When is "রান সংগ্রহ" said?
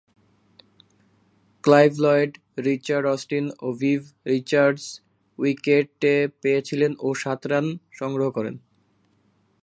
7.51-8.27